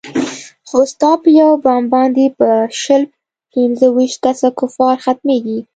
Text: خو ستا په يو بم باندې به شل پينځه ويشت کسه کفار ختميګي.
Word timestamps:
خو 0.67 0.77
ستا 0.91 1.11
په 1.21 1.29
يو 1.41 1.51
بم 1.63 1.81
باندې 1.93 2.25
به 2.37 2.51
شل 2.81 3.03
پينځه 3.51 3.87
ويشت 3.95 4.19
کسه 4.25 4.47
کفار 4.59 4.95
ختميګي. 5.05 5.59